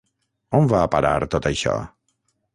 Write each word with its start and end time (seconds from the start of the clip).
On 0.59 0.69
va 0.71 0.79
a 0.85 0.87
parar 0.95 1.13
tot 1.37 1.49
això? 1.53 1.77